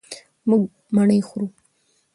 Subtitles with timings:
[0.47, 0.63] مونږ
[0.95, 1.47] مڼې خورو.